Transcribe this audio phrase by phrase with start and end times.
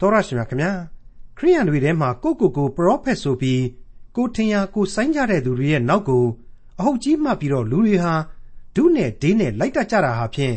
[0.00, 0.72] တော်ရရှိမြခင်ဗျာ
[1.38, 3.62] ခရိယန်တွေထဲမှာကိုကိုကိုပရောဖက်ဆိုပြီး
[4.16, 6.24] ကိုထင်ရကိုဆိုင်းကြတဲ့သူတွေရဲ့နောက်ကို
[6.78, 8.14] အဟုတ်ကြီးမှတ်ပြီးတော့လူတွေဟာ
[8.74, 10.54] ဒုနဲ့ဒေးနဲ့လိုက်တတ်ကြတာဟာဖြင့်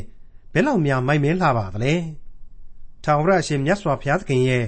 [0.53, 1.93] ဘယ်လောက်များမိုက်မဲလှပါသလဲ
[3.03, 4.65] ထာဝရအရှင်မြတ်စွာဘုရားသခင်ရဲ့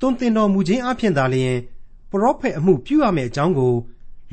[0.00, 1.56] တွင်တင်တော်မူခြင်းအဖြစ်သာလျှင်
[2.10, 3.74] ပရောဖက်အမှုပြုရမယ့်အကြောင်းကို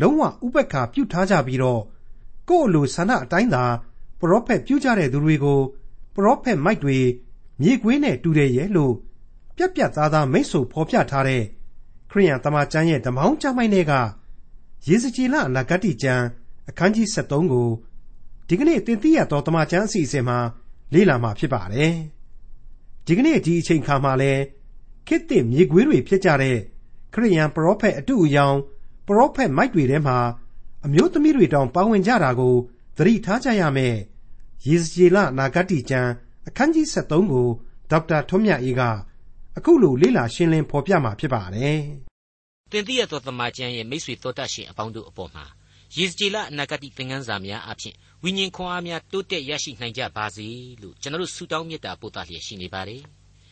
[0.01, 1.81] လုံးဝဥပက္ခပြုထားကြပြီးတော့
[2.49, 3.63] ကိုယ့်အလိုဆန္ဒအတိုင်းသာ
[4.20, 5.59] ပရောဖက်ပြုကြတဲ့သူတွေကို
[6.15, 6.97] ပရောဖက်မိုက်တွေ
[7.61, 8.93] မြေခွေးနဲ့တူတယ်ရဲ့လို့
[9.59, 11.43] ပြက်ပြက်သားသားမိတ်ဆွေဖော်ပြထားတဲ့
[12.11, 13.93] ခရိယန်တမန်ကျမ်းရဲ့ဓမ္မောင်းကျမ်းပိုင်းတွေက
[14.87, 16.23] ရေစကြည်လအနာဂတ်ကျမ်း
[16.69, 17.69] အခန်းကြီး73ကို
[18.47, 20.37] ဒီကနေ့တင်ပြရတော့တမန်ကျမ်းအစီအစဉ်မှာ
[20.93, 21.93] လေ့လာမှာဖြစ်ပါတယ်။
[23.05, 24.33] ဒီကနေ့ဒီအချိန်ခါမှာလဲ
[25.07, 26.57] ခေတ်သစ်မြေခွေးတွေဖြစ်ကြတဲ့
[27.14, 28.57] ခရိယန်ပရောဖက်အတူအယောင်
[29.07, 30.17] ပရောဖက်မိုက်တွေထဲမှာ
[30.86, 32.55] အမျိုးသမီးတွေတောင်ပါဝင်ကြတာကို
[32.97, 33.95] သတိထားကြရမယ်။
[34.67, 36.11] ရေစကြည်လနာဂတ်ကျမ်း
[36.47, 37.47] အခန်းကြီး73ကို
[37.91, 38.83] ဒေါက်တာထွန်းမြတ်အေးက
[39.59, 41.80] အခုလိုလေ့လာရှင်းလင်းဖော်ပြมาဖြစ်ပါတယ်။
[42.72, 45.45] တင်တိရသောသမာကျမ်းရဲ့မိတ်ဆွေတော်တတ်ရှင်အပေါင်းတို့အပေါ်မှာ
[45.97, 50.47] ယေစကြည်လအနာဂတ်သင်ခန်းစာများအဖြစ်ဝိညာဉ်ခွန်အားများတိုးတက်ရရှိနိုင်ကြပါစေ
[50.81, 53.02] လို့ကျွန်တော်တို့ဆုတောင်းမေတ္တာပို့သလျက်ရှိနေပါတယ်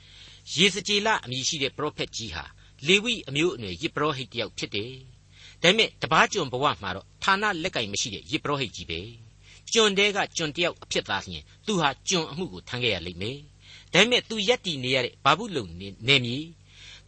[0.56, 2.46] ။ယေစကြည်လအမည်ရှိတဲ့ပရောဖက်ကြီးဟာ
[2.88, 4.92] လေဝိအမျိုးအနွယ်ယစ်ပရောဟိတ်တယောက်ဖြစ်တယ်။
[5.62, 9.00] ဒါပေမဲ့တပားကျွန်ဘဝမှာတော့ဌာနလက်ကင်မရှိတဲ့ယစ်ပရောဟိတ်ကြီးပဲ။
[9.74, 13.40] ကျွန်တဲကကျွန်တယောက်အဖြစ်သားလျင်သူဟာကျွန်အမှုကိုထမ်းခဲ့ရလိမ့်မယ်။
[13.94, 16.38] ဒါပေမဲ့သူရက်တည်နေရတဲ့ဘာဘူးလုံနေမြေ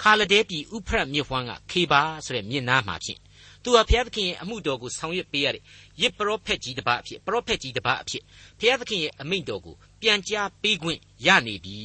[0.01, 3.19] ခါလဒဲပြည်ဥဖရတ်မြစ်ဝှမ်းကခေပါဆိုတဲ့မြစ်နားမှာဖြင့်
[3.63, 5.63] သူဟာဘုရားသခင်ရဲ့အမှုတော်ကိုဆောင်ရွက်ပေးရတဲ့
[6.01, 8.23] ယစ်ပရောဖက်ကြီးတစ်ပါးအဖြစ်ပရောဖက်ကြီးတစ်ပါးအဖြစ်
[8.59, 11.77] ဘုရားသခင်ရဲ့အမိန့်တော်ကိုပြန်ကြားပေးခွင့်ရနေပြီ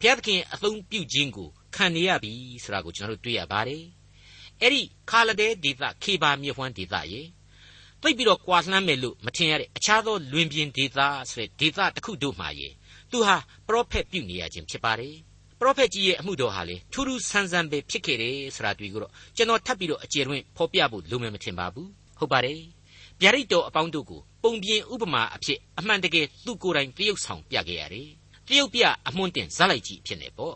[0.00, 2.32] ဘုရားသခင်အသုံးပြုခြင်းကိုခံနေရပြီ
[2.64, 3.84] ဆိုတာကိုကျွန်တော်တို့တွေ့ရပါတယ်
[4.60, 7.26] အဲ့ဒီခါလဒဲဒေသခေပါမြစ်ဝှမ်းဒေသရဲ့
[8.02, 10.98] သိပ်ပြီးတော့ကွာလှမ်းမယ်လို့မထင်ရတဲ့အခြားသောလွင်ပြင်ဒေသ
[11.30, 12.72] ဆိုတဲ့ဒေသတစ်ခုတို့မှာရဲ့
[13.14, 13.36] သူဟာ
[13.68, 15.14] ပရောဖက်ပြုနေရခြင်းဖြစ်ပါတယ်
[15.60, 22.60] ပရောဖက်ကြီးရဲ့အမှုတော်ဟာလေထူးထူးဆန်းဆန်းပဲဖြစ်ခဲ့တယ်ဆိုတာတွေ့ကြတော့ကျွန်တော်ထပ်ပြီးတော့အကျေတွင်ဖော်ပြဖို့လိုမယ်မထင်ပါဘူးဟုတ်ပါတယ်
[23.20, 28.08] ဗျာဒိတ်တော်အပေါင်းတို့ကိုပုံပြင်ဥပမာအဖြစ်အမှန်တကယ်သူကိုယ်တိုင်တရုပ်ဆောင်ပြခဲ့ရတယ်
[28.48, 30.54] တရုပ်ပြအမွှန်းတင်ဇက်လိုက်ကြီးဖြစ်နေပေါ့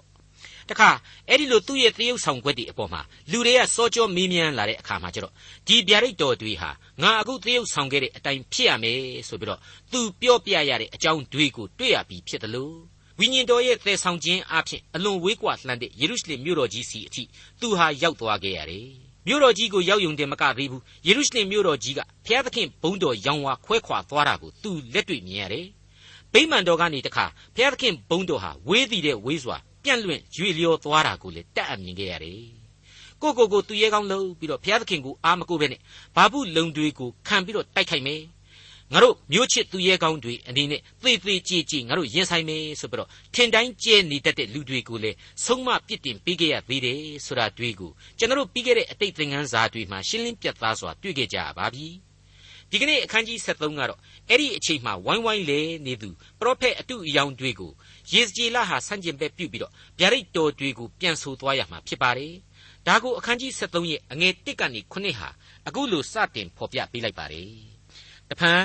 [0.70, 0.90] တခါ
[1.28, 5.32] အဲ့ဒီလိုသူ့ရဲ့တရုပ်ဆောင်ခွက်တွေအပေါ်မှာလူတွေကစောကြောမေးမြန်းလာတဲ့အခါမှာကျတော့
[5.66, 6.70] ဒီဗျာဒိတ်တော်တွေဟာ
[7.02, 8.98] ငါအခုတရုပ်ဆောင်ခဲ့တဲ့အတိုင်းဖြစ်ရမယ်
[9.28, 9.60] ဆိုပြီးတော့
[9.92, 12.76] သူပြောပြရတဲ့အကြောင်းတွေကိုတွေ့ရပြီးဖြစ်တယ်လို့
[13.18, 17.22] ဝိညာဉ်တော်ရဲ့သေဆောင်ခြင်းအဖြစ်အလွန်ဝေးကွာလှမ်းတဲ့ယေရုရှလင်မြို့တော်ကြီးစီအထိ
[17.60, 18.86] သူဟာရောက်သွားခဲ့ရတယ်
[19.26, 25.66] မြို့တော်ကြီးကိုရောက်ယုံတယ်မကသေးဘူးယေရုရှလင်မြို့တော်ကြီးကဘုရားသခင်ဘုန်းတော်ရောင်ဝါခွဲခွာသွားတာကိုသူလက်တွေ့မြင်ရတယ်
[26.32, 27.24] ဗိမာန်တော်ကနေတခါ
[27.54, 29.56] ဘုရားသခင်ဘုန်းတော်ဟာဝေးတည်တဲ့ဝေးစွာ
[29.88, 32.43] ပြန့်လွင့်ရွေလျော်သွားတာကိုလေတက်အမြင်ခဲ့ရတယ်။
[33.22, 35.81] ကိုကိုကိုသူရဲကောင်းလို့ပြီးတော့ဘုရားသခင်ကိုအာမကိုပဲနဲ့
[36.16, 38.21] ဘာဘူးလုံတွေကိုခံပြီးတော့တိုက်ခိုက်မယ်။
[38.93, 45.10] ငါတို့မျိုးချစ်သူရဲကောင်းတွေအနေနဲ့သေသေးကြည်ကြည်ငါတို့ရင်ဆိုင်မယ်ဆိုပြီးတော့ထင်တိုင်းကျဲနေတတ်တဲ့လူတွေကိုလေ
[45.44, 51.88] ဆုံးမပြစ်တင်ပေးခဲ့ရသေးတယ်ဆိုတာတွေ့ကိုကျွန်တော်တို့ပြီးခဲ့တဲ့အတိတ်သင်ခန်းစာတွေမှာရှင်းလင်းပြသစွာတွေ့ခဲ့ကြရပါပြီ။
[52.71, 56.10] ဒီကနေ့အခန်းကြီး73ကတော့အဲ့ဒီအချိန်မှာဝိုင်းဝိုင်းလေနေသူ
[56.41, 57.72] ပရောဖက်အတုအယောင်တွေကို
[58.12, 62.32] ယေဇကျေလဟာဆန့်ကျင်ဘက်ပြုပြီးတော့ဗျာဒိတ်တော်တွေကိုပြန်ဆိုသွားရမှာဖြစ်ပါတယ်။
[62.86, 65.28] ဒါကိုအခန်းကြီး73ရဲ့အငယ်1ကနေ9ဟာ
[65.66, 67.50] အခုလိုစတင်ဖော်ပြပေးလိုက်ပါတယ်။
[68.30, 68.64] တဖန်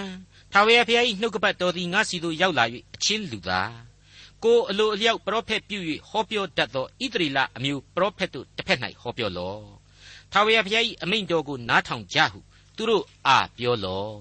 [0.51, 2.65] ထာဝရဘုရား၏နှုတ်ကပတ်တော်သည်ငါစီသို့ရောက်လာ၍
[2.95, 3.73] အချင်းလူသား
[4.43, 9.63] ကိုအလိုအလျောက်ပရောဖက်ပြု၍ဟောပြောတတ်သောဣသရေလအမျိုးပရောဖက်တို့တစ်ဖက်၌ဟောပြောလော့။
[10.31, 12.39] ထာဝရဘုရား၏အမိန့်တော်ကိုနားထောင်ကြဟု
[12.77, 14.17] သူတို့အားပြောလော့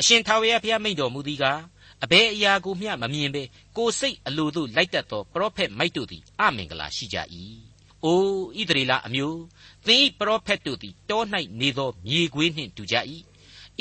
[0.00, 1.60] အရှင်ထာဝရဘုရားမိန့်တော်မူသည်ကား
[2.04, 3.42] အဘယ်အရာကိုမျှမမြင်ဘဲ
[3.76, 7.18] ကိုစိတ်အလိုသို့လိုက်တတ်သောပရောဖက်မိုက်တို့သည်အမင်္ဂလာရှိကြ၏
[8.04, 8.20] အို
[8.58, 9.40] ဣသရေလအမျိုး
[9.86, 11.22] သင်၏ပရောဖက်တို့သည်တော၌
[11.60, 12.96] နေသောမြေခွေးနှင့်တူကြ၏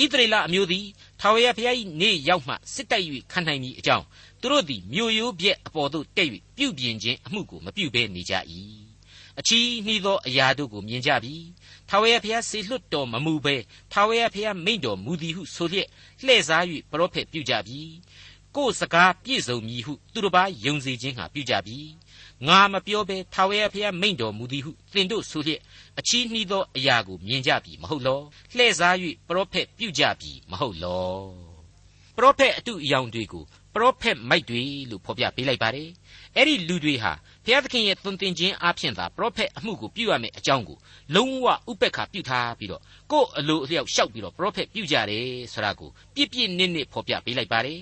[0.01, 0.85] ဣသရေလအမျိုးသည်
[1.19, 4.05] ထာဝရဘုရား၏နေ့ရောက်မှစစ်တိုက်၍ခံနိုင်မည်အကြောင်း
[4.41, 8.33] သူတို့သည်မြို့ရိုးပြက်အပေါ်သို့တက်၍ပြုပြင်ခြင်းအမှုကိုမပြုဘဲနေကြ၏
[9.39, 11.35] အချီးနှီးသောအရာတို့ကိုမြင်ကြပြီ
[11.89, 13.55] ထာဝရဘုရားစေလွှတ်တော်မမူဘဲ
[13.91, 15.87] ထာဝရဘုရားမိန့်တော်မူသည်ဟုဆိုလျက်
[16.25, 17.81] လှည့်စား၍ပရောဖက်ပြုကြပြီ
[18.55, 21.77] ကိုယ်စကားပြည့်စုံမည်ဟုသူတစ်ပါးယုံစေခြင်းဟာပြုကြပြီ
[22.47, 25.61] ငါမပြောဘဲထာဝရဘုရားမိန့်တော်မူသည်ဟုသင်တို့ဆိုလျက်
[25.99, 28.21] အချီးနှီးသောအရာကိုမြင်ကြပြီမဟုတ်လော
[28.55, 28.95] လှည့်စား၍
[29.27, 31.09] ပရောဖက်ပြုကြပြီမဟုတ်လော
[32.15, 33.43] ပရောဖက်အတုအယောင်တွေကို
[33.73, 35.89] ပရောဖက်မိုက်တွေလို့ဖော်ပြပေးလိုက်ပါတယ်
[36.37, 37.11] အဲ့ဒီလူတွေဟာ
[37.45, 40.77] ဘုရားသခင်ရဲ့သွန်သင်ခြင်းအဖြစ်သာပရောဖက်အမှုကိုပြုရမယ်အကြောင်းကို
[41.15, 47.79] လုံးဝဥပက္ခပြုထားပြီးတော့ကိုယ်အလိုအလျောက်ရှောက်ပြီးတော့ပရောဖက်ပြုကြတယ်ဆိုတာကိုပြည့်ပြည့်နစ်နစ်ဖော်ပြပေးလိုက်ပါတယ်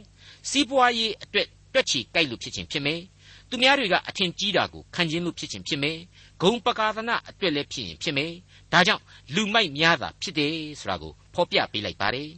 [0.49, 2.99] စီးပွားရေးအတွက်တွက်ချီကြိုက်လို့ဖြစ်ခြင်းဖြစ်မယ်
[3.49, 5.97] သူများတွေကအထင်ကြီးတာကိုခံခြင်းလို့ဖြစ်ခြင်းဖြစ်မယ်
[6.41, 8.31] ဂုံပကာသနာအတွက်လည်းဖြစ်ရင်ဖြစ်မယ်
[8.73, 9.03] ဒါကြောင့်
[9.35, 12.29] လူမိုက်များတာဖြစ်တယ်ဆိုတာကိုဖော်ပြပေးလိုက်ပါတယ်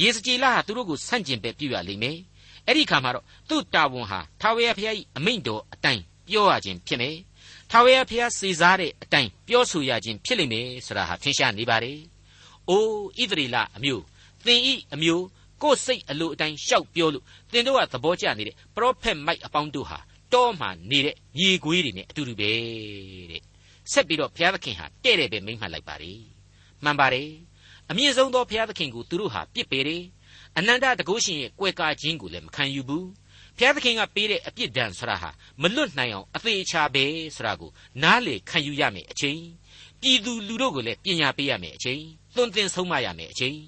[0.00, 2.18] ယေစကြည်လာဟာသူတို့ကိုဆန့်ကျင်ပဲပြုရလိမ့်မယ်
[2.66, 7.16] အဲ့ဒီခါမှာတော့သူ့တာဝန်ဟာထာဝရဘုရား၏အမိန့်တော်အတိုင်းပြောရခြင်းဖြစ်မယ်
[7.70, 11.98] ထာဝရဘုရားစေစားတဲ့အတိုင်းပြောဆိုရခြင်းဖြစ်လိမ့်မယ်ဆိုတာဟာထင်ရှားနေပါတယ်။
[12.68, 14.02] အိုးဣသရေလအမျိုး
[14.44, 15.24] သင်ဤအမျိုး
[15.62, 19.98] ကိုယ်စိတ်အလိုအတိုင်းရှောက်ပြောလို့သင်တို့ကသဘောကျနေတဲ့ပရောဖက်မိုက်အပေါင်းတို့ဟာ
[20.32, 22.50] တောမှနေတဲ့မြေခွေးတွေနဲ့အတူတူပဲ
[23.30, 23.42] တဲ့
[23.92, 26.12] ဆက်ပြီးတော့ဘုရားသခင်ဟာတဲ့တဲ့ပဲမိမ့်မှတ်လိုက်ပါလေ
[26.84, 27.30] မှန်ပါတယ်
[27.90, 30.02] အမြင့်ဆုံးသောဘုရားသခင်ကိုသူတို့ဟာပြစ်ပေတယ်
[30.58, 33.06] အနန္တတကုရှင်ရဲ့ကွယ်ကာခြင်းကိုလည်းမခံယူဘူး
[33.56, 35.30] ဘုရားသခင်ကပေးတဲ့အပြစ်ဒဏ်ဆိုတာဟာ
[35.60, 37.04] မလွတ်နိုင်အောင်အသေးချာပဲ
[37.36, 37.70] ဆိုတာကို
[38.02, 39.40] နားလေခံယူရမယ်အချိန်
[40.00, 42.02] ပြည်သူလူတို့ကိုလည်းပညာပေးရမယ်အချိန်
[42.34, 43.58] သွန်သင်ဆုံးမရမယ်အချိန်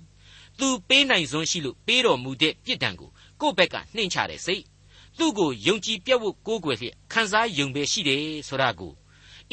[0.58, 4.62] သူပေးနိုင်စွမ်းရှိလို့ပေးတော်မူတဲ့ပြစ်ဒဏ်ကိုကိုယ့်ဘက်ကနှိမ်ချတဲ့စိတ်
[5.18, 8.92] သူ့ကိုယုံကြည်ပြတ်ဝတ်ကိုးကွယ်လျက်ခံစားယုံပဲရှိတယ်ဆိုတာကို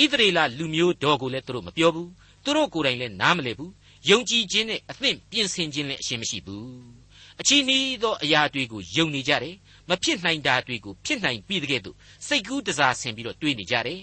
[0.01, 2.09] ဣသရေလလူမျိုးတော်ကိုလည်းသူတို့မပြောဘူး
[2.43, 3.71] သူတို့ကိုယ်တိုင်လည်းနားမလည်ဘူး
[4.09, 6.98] ယုံကြည်ခြင်းနဲ့အသင့်ပြင်ဆင်ခြင်းလည်းအရှင်းမရှိဘူး
[7.41, 9.55] အချီးနှီးသောအရာတွေကိုယုံနေကြတယ်
[9.89, 11.95] မဖြစ်နိုင်တာတွေကိုဖြစ်နိုင်ပြီးတဲ့ကဲ့သို့
[12.27, 13.99] စိတ်ကူးတစားဆင်ပြီးတော့တွေးနေကြတယ်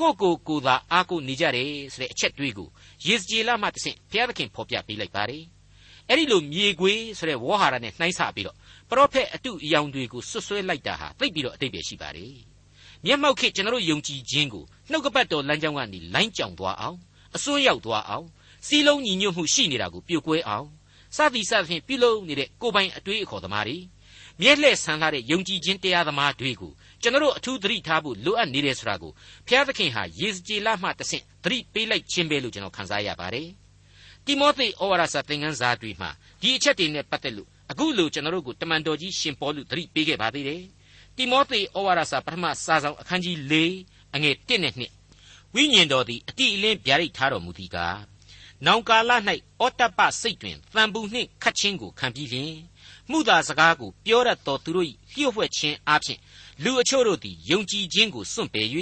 [0.00, 2.68] ကိုကိုကိုသာအားကိုနေကြတယ်ဆိုတဲ့အချက်တွေးကို
[3.06, 5.44] ယေစကြည်လမှတဆင့်ဘုရားသခင်ဖော်ပြပေးလိုက်ပါတယ်
[6.08, 8.56] အဲ့ဒီလိုမြေခွေးဆိုတဲ့ဝေါ်ဟာရနဲ့နှိုင်းဆပြီးတော့
[8.90, 12.34] ပရောဖက်အတုအယောင်တွေကိုဆွဆွဲလိုက်တာဟာသိပ်ပြီးတော့အတိတ်ပဲရှိပါတယ်
[13.04, 16.98] မျက်မှောက်ခေကျွန်တော်တို့ယုံကြည်ခြင်းကိုနှုတ်ကပတ်တော်လမ်းကြောင်းကနေလိုင်းကြောင်သွားအောင်
[17.36, 18.26] အစွန်းရောက်သွားအောင်
[18.66, 20.66] စီးလုံးညီညွတ်မှုရှိနေတာကိုပြိုကွဲအောင်
[21.16, 23.78] စသည်စသဖြင့်ပြုလုပ်နေတဲ့ကိုယ်ပိုင်အတွေးအခေါ်သမားတွေ
[24.40, 26.72] မျက်လှည့်ဆန်းလာတဲ့ယုံကြည်ခြင်းတရားသမားတွေကို
[27.02, 29.12] ကျွန်တော်တို့အထူးသတိထားဖို့လိုအပ်နေတယ်ဆိုတာကို
[29.46, 33.48] ဘုရားသခင်ဟာယေစကြည်လမှတဆင့်သတိပေးလိုက်ခြင်းပဲလို့ကျွန်တော်ခန်းစားရပါတယ်
[34.26, 36.10] တိမောသေဩဝါဒစာသင်ခန်းစာတွေမှာ
[36.40, 40.62] ဒီအချက်တွေနဲ့ပတ်သက်လို့အခုလိုကျွန်တော်တို့ကိုတမန်တော်ကြီးရှင်ပေါလုသတိပေးခဲ့ပါသေးတယ်
[41.16, 43.54] တိမောသေဩဝါဒစာပထမစာဆောင်အခန်းကြီး၄
[44.14, 48.09] အငယ်၁နဲ့2ဝိညာဉ်တော်သည်အတိအလင်းဗျာဒိတ်ထားတော်မူသည်ကား
[48.66, 49.10] နောင်ကာလ၌
[49.62, 52.54] ဩတ္တပစိတ်တွင်တန်ပူနှင့်ခတ်ခြင်းကိုခံပြီးလျင်
[53.10, 56.18] မှုသာစကားကိုပြောရတော်သူတို့၏လျှို့ဝှက်ခြင်းအပြင်
[56.62, 58.66] လူအချို့တို့သည်ယုံကြည်ခြင်းကိုစွန့်ပယ်၍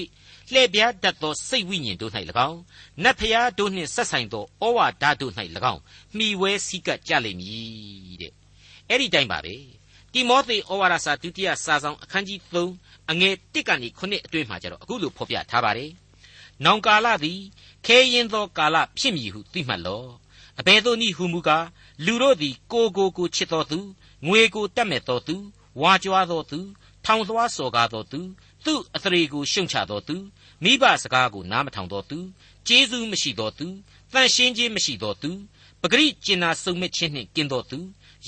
[0.53, 2.13] လှည့်ပြားတတ်သောစိတ်ဝိညာဉ်တို့၌၎
[2.49, 2.61] င်း
[3.03, 5.33] နတ်ဖျားတို့နှင့်ဆက်ဆိုင်သောဩဝါဒတို့၌၎
[5.73, 5.81] င်း
[6.17, 8.33] မှီဝဲစည်းကပ်ကြလိမ့်မည်တဲ့
[8.89, 9.55] အဲ့ဒီတိုင်းပါပဲ
[10.13, 12.39] တိမောသေဩဝါဒစာဒုတိယစာဆောင်အခန်းကြီး
[12.75, 15.91] 3အငယ်1ကနေ9အတွင်းမှာကျတော့အခုလိုဖော်ပြထားပါတယ်
[16.65, 17.41] နောင်ကာလသည်
[17.87, 20.09] ခဲရင်သောကာလဖြစ်မည်ဟုသိမှတ်လော့
[20.59, 21.67] အဘယ်သို့နည်းဟုမူကား
[22.05, 23.79] လူတို့သည်ကိုကိုကိုချစ်တော်သူ
[24.27, 25.35] ငွေကိုတတ်မဲ့တော်သူ
[25.81, 26.59] ဝါကြွားတော်သူ
[27.05, 28.21] ထောင်လွှားစော်ကားတော်သူ
[28.65, 30.17] သူ့အသရေကိုရှုံချတော်သူ
[30.63, 32.19] မိဘစကားကိုနားမထောင်တော်သူ
[32.67, 33.67] ကျေးဇူးမရှိတော်သူ
[34.13, 35.31] တန်ရှင်းခြင်းမရှိတော်သူ
[35.83, 37.79] ပဂရိကျင်နာစုံမဲ့ခြင်းနှင့်กินတော်သူ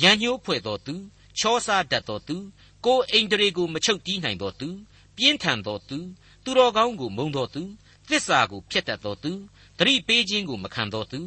[0.03, 0.95] ရန်ညှိုးဖွဲ့တော်သူ
[1.39, 2.37] ချောစားတတ်တော်သူ
[2.85, 4.69] ကိုယ်အိမ်တရေကိုမချုပ်တီးနိုင်တော်သူ
[5.17, 5.99] ပြင်းထန်တော်သူ
[6.45, 7.63] သူတော်ကောင်းကိုမုံတော်သူ
[8.11, 9.33] သစ္စာကိုဖျက်တတ်တော်သူ
[9.79, 11.21] တတိပေးခြင်းကိုမခံတော်သူ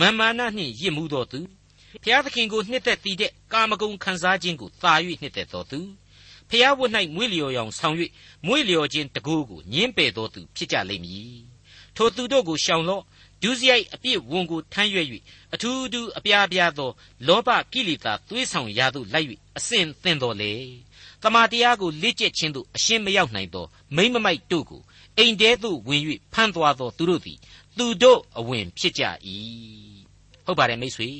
[0.00, 1.40] မာမာနနှင့်ရစ်မှုတော်သူ
[2.02, 4.92] ဖျားသခင်ကိုနှစ်သက်တည်တဲ့ကာမဂုဏ်ခံစားခြင်းကိုသာ၍
[5.22, 5.80] နှစ်သက်တော်သူ
[6.50, 7.96] ဖျားဝတ်၌မွေးလျော်ရောင်ဆောင်၍
[8.46, 11.38] မွေးလျော်ခြင်းတကူကိုညင်းပယ်တော်သူဖြစ်ကြလိမ့်မည်
[11.96, 13.02] ထိုသူတို့ကိုရှောင်လော့
[13.44, 15.06] ဒုစရိုက်အပြစ်ဝန်ကိုထမ်းရွက်၍
[15.54, 16.90] အထူးထူးအပြားပြားသော
[17.26, 20.52] လောဘကိလေသာသွေးဆောင်ရာသို့လိုက်၍အစဉ်သင်တော်လေ
[21.22, 24.82] တမန်တရားကိုလေ့ကျက်ခြင်းသို့အရှင်းမရောက်နိုင်သောမိမ့်မမိုက်တို့ကို
[25.18, 26.02] အိမ်တဲသို့ဝင်၍
[26.32, 27.38] ဖမ်းသွားသောသူတို့သည်
[27.76, 29.02] သူတို့အဝင်ဖြစ်ကြ၏
[30.44, 31.10] ဟုတ်ပါတယ်မိတ်ဆွေ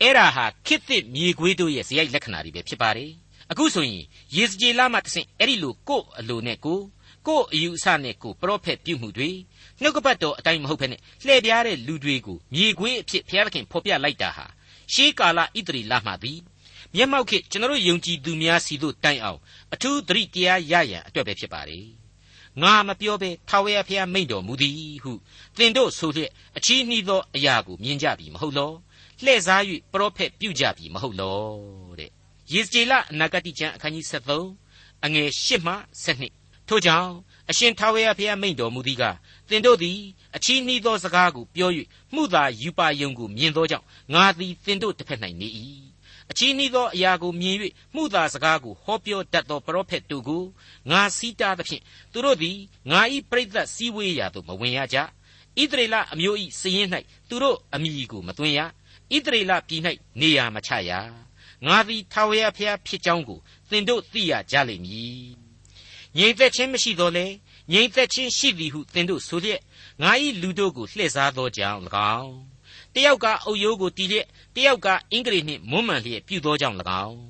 [0.00, 3.10] အဲ့ဒါဟာခိသစ်မြေခွေးတို့ရဲ့ဇယိုက်လက္ခဏာတွေပဲဖြစ်ပါတယ်
[3.50, 4.04] အခုဆိုရင်
[4.36, 6.80] ယေစကြည်လမှတဆင့်အဲ့ဒီလိုကို့အလိုနဲ့ကို
[7.26, 9.30] ကို့အယူအဆနဲ့ကိုပရောဖက်ပြုမှုတွေ
[9.82, 14.46] နှုတ်ကပတ်တော်အတိုင်းမဟုတ်ဘဲနဲ့လှည့်ပြားတဲ့လူတွေကိုမြေခွေးအဖြစ်ဘုရားသခင်ဖော်ပြလိုက်တာဟာ
[14.92, 16.40] ရှေးကာလဣတရီလမှသည်
[16.96, 19.40] မျက်မှောက်ခေကျွန်တော်ယုံကြည်သူများစီတို့တိုင်အောင်
[19.74, 21.80] အထူးသတိတရားရရန်အတွက်ပဲဖြစ်ပါလေ
[22.62, 25.12] ငါမပြောဘဲထာဝရဘုရားမိန့်တော်မူသည်ဟု
[25.56, 28.72] သင်တို့ဆိုလျက်အချီးနှီးသောအရာကိုမြင်ကြပြီမဟုတ်လော
[29.24, 29.62] လှည့်စား၍
[29.92, 31.38] ပရောဖက်ပြုကြပြီမဟုတ်လော
[31.98, 32.10] တဲ့
[32.52, 34.06] ယေဇကျေလအနာဂတိကျမ်းအခန်းကြီး
[34.52, 37.10] 73အငယ်8မှ12ထို့ကြောင့်
[37.50, 39.04] အရှင်ထာဝရဘုရားမိန့်တော်မူသည်က
[39.48, 39.98] သင်တို့သည်
[40.36, 41.70] အချီးနှီးသောစကားကိုပြော၍
[42.14, 45.48] မှုသာယူပါယုံကိုမြင်သောကြောင့်ငါသည်သင်တို့တစ်ဖက်၌နေ၏
[46.30, 47.56] အချီးနှီးသောအရာကိုမြင်၍
[47.94, 50.44] မှုသာစကားကိုဟောပြောတတ်သောပရောဖက်တို့ကို
[50.90, 51.82] ငါစီးတားသဖြင့်
[52.12, 52.58] သူတို့သည်
[52.90, 55.02] ငါ၏ပြိသက်စည်းဝေးရာသို့မဝင်ရကြဣ
[55.70, 56.88] သရေလအမျိုး၏စည်ရင်၌
[57.28, 59.82] သူတို့အမိကိုမသွင်းရဣသရေလပြည်၌
[60.20, 60.92] နေရာမချရ
[61.66, 63.38] ငါသည်ထာဝရဘုရားဖြစ်ကြောင်းကို
[63.70, 65.43] သင်တို့သိရကြလိမ့်မည်
[66.18, 67.26] ငြိမ်သက်ခြင်းမရှိတော့လေ
[67.72, 69.60] ငြိမ်သက်ခြင်းရှိသည်ဟုသင်တို့ဆိုလျက်
[70.02, 70.10] ငါ၏
[70.42, 71.78] လူတို့ကိုလှည့်စားသောကြောင့်၎
[72.18, 72.34] င်း
[72.94, 77.20] တယောက်ကအုပ်ရိုးကိုတီးလျက်တယောက်ကအင်္ဂရိနှင့်မွမ်းမံလျက်ပြုသောကြောင့်၎င်း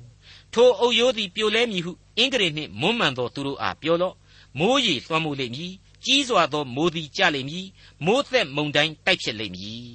[0.53, 4.15] ထိုအုပ်ရိုးသည်ပြိုလဲမည်ဟုအင်္ဂရိနှင့်မွမ်းမံသောသူတို့အားပြောလော့
[4.59, 5.73] မိုးရေလွှမ်းမိုးလိမ့်မည်
[6.05, 7.67] ကြီးစွာသောမိုးသည်ကြလိမ့်မည်
[8.05, 9.89] မိုးသက်မုန်တိုင်းတိုက်ဖြစ်လိမ့်မည်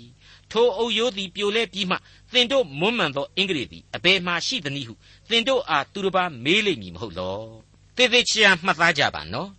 [0.50, 1.96] ထိုအုပ်ရိုးသည်ပြိုလဲပြီးမှ
[2.32, 4.94] သင်တို့မွမ်းမံသောအင်္ဂရိသည်အဘယ်မှရှိသနည်းဟု
[5.28, 9.49] သင်တို့အားသူတစ်ပါးမေးလိမ့်မည်မဟုတ်လော သေသေးချာမှတ်သားကြပါနော်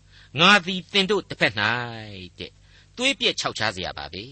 [0.40, 1.54] ငါသည်သင်တို့တစ်ဖက်၌
[2.38, 2.52] တဲ့
[2.96, 4.24] သွေးပြက်ခြောက်ခြားเสียပါပဲ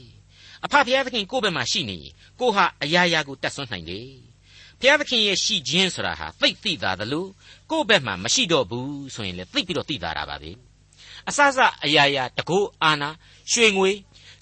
[0.64, 4.08] အဖဖျားသခင်ကိုယ့်ဘက်မှာရှိနေရင်ကိုဟာအရာရာကိုတတ်ဆွမ်းနိုင်တယ်
[4.80, 7.26] ဖျားသခင်ရဲ့ရှိခြင်းဆိုတာဟာသိသိသာသလို
[7.70, 10.50] ကိုယ့်ဘက်မှာမရှိတော့ဘူးဆိုရင်လည်းသိပြီးတော့သိသာတာပါပဲ
[11.28, 13.08] အစစအရာရာတကောအာနာ
[13.52, 13.90] ရွှေငွေ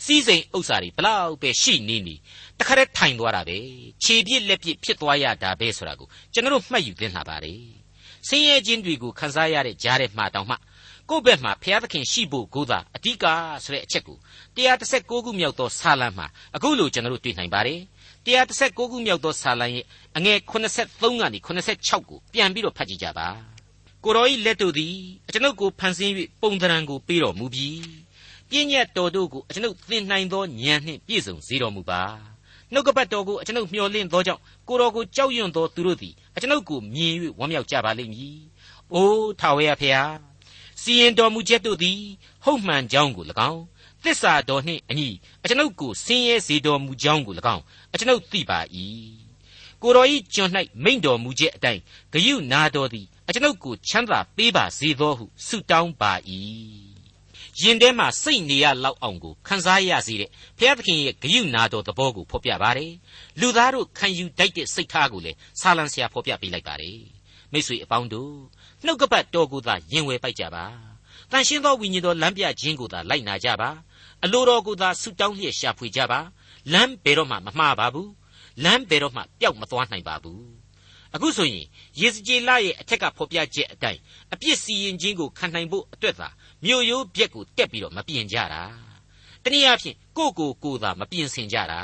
[0.04, 2.14] စီးစိမ်ဥစ္စာတွေဘလောက်ပဲရှိနေနေ
[2.58, 3.58] တခါတည်းထိုင်သွားတာပဲ
[4.04, 7.54] ခြေပြစ်လက်ပြစ်ဖြစ်သွားရတာပဲဆိုတာကိုကျွန်တော်တို့မှတ်ယူသင့်တာပါလေ
[8.27, 10.55] ဆင်းရဲခြင်းတွေကိုခန်းစားရတဲ့ကြားထဲမှာတောင်မှ
[11.09, 13.25] ကိုယ့်ဘက်မှာဘုရားသခင်ရှိဖို့ကိုသာအဓိက
[13.63, 14.17] ဆိုတဲ့အချက်ကို
[14.55, 17.79] 136ခုမြောက်သောဆာလံမှာအခုလိုကျွန်တော်တို့တွေ့နိုင်ပါတယ်
[18.27, 19.85] 136ခုမြောက်သောဆာလံရဲ့
[20.17, 23.27] အငယ်83ကနေ86ကိုပြန်ပြီးတော့ဖတ်ကြည့်ကြပါ
[24.03, 24.95] ကိုတော်ဤလက်တို့သည်
[25.33, 27.81] ကျွန်ုပ်ကိုဖန်ဆင်း၍ပုံသဏ္ဍာန်ကိုပေးတော်မူပြီး
[28.49, 32.01] ပြည့်ညတ်တော်တို့ကိုကျွန်ုပ်သင်နိုင်သောဉာဏ်နှင့်ပြည့်စုံစေတော်မူပါ
[32.73, 38.37] နှုတ်ကပတ်တော်ကိုကျွန်ုပ်မျှော်လင့်သောကြောင့်ကိုတော်ကိုကြောက်ရွံ့သောသူတို့သည်ကျွန်ုပ်ကိုမြင်၍ဝမ်းမြောက်ကြပါလိမ့်မည်။
[38.93, 40.11] အိုးထာဝရဖျား
[40.81, 42.01] စီရင်တော်မူချက်တို့သည်
[42.43, 43.61] ဟုတ်မှန်ကြောင်းကို၎င်း
[44.03, 45.09] သစ္စာတော်နှင့်အညီ
[45.43, 48.59] အကျွန်ုပ်ကိုဆင်းရဲစေတော်မူကြောင်းကို၎င်းအကျွန်ုပ်သိပါ၏
[49.81, 50.49] ကိုတော်ဤကျွန်၌
[50.83, 51.81] မိန့်တော်မူချက်အတိုင်း
[52.13, 56.13] ဂယုနာတော်သည်အကျွန်ုပ်ကိုချမ်းသာပေးပါစေသောဟုဆုတောင်းပါ၏
[57.61, 62.93] ရင်ထဲမှာစိတ်နေရလောက်အောင်ကိုခန်းစားရစေတဲ့ဘုရားသခင်ရဲ့ဂယုနာတော်သဘောကိုဖော်ပြပါတယ်
[63.39, 66.99] လူသားတို့ခံယူတတ်တဲ့စိတ်ထားကိုလည်းဆာလံဆရာဖော်ပြပေးလိုက်ပါတယ်
[67.51, 68.33] မိတ်ဆွေအပေါင်းတို့
[68.85, 70.65] နှုတ်ကပတ်တော်ကိုသာယင်ဝယ်ပိုက်ကြပါ
[71.31, 73.69] တန်ရှင်းသောဝိညာဉ်တော်လမ်းပြခြင်းကိုသာလိုက်နာကြပါ
[74.23, 76.19] အလိုတော်ကိုသာဆုတောင်းလျက်ရှာဖွေကြပါ
[76.73, 78.11] လမ်းဘယ်တော့မှမမှားပါဘူး
[78.63, 80.67] လမ်းဘယ်တော့မှပျောက်မသွားနိုင်ပါဘူး
[81.15, 81.65] အခုဆိုရင်
[81.99, 83.99] ယေစကြည်လရဲ့အထက်ကဖော်ပြချက်အတိုင်း
[84.33, 86.29] အပြစ်စီရင်ခြင်းကိုခံနိုင်ဖို့အတွက်သာ
[86.65, 88.63] မြို့ရိုးပြက်ကိုတက်ပြီးတော့မပြင်ကြတာ
[89.43, 91.79] တနည်းအားဖြင့်ကိုကိုကိုသာမပြင်ဆင်ကြတာ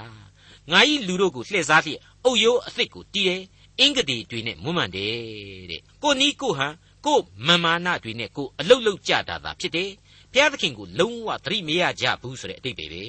[0.71, 3.41] ငါဤလူတို့ကိုလှည့်စားလျက်အုပ်ရိုးအစ်စ်ကိုတီးတယ်
[3.79, 5.13] အင်္ဂတိတွေနဲ့မွမ်းမံတယ်
[5.71, 6.73] တဲ့ကိုနီးကိုဟန်
[7.05, 9.91] ကိုမမာနတွေနဲ့ကိုအလုတ်လုတ်ကြတာသာဖြစ်တယ်
[10.31, 13.03] ဘုရားသခင်ကိုလုံးဝသတိမရကြဘူးဆိုတဲ့အတိတ်ပဲပဲ